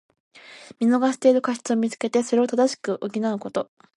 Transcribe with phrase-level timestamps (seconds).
[0.79, 3.69] 見逃している過失をみつけて、それを正し補うこと。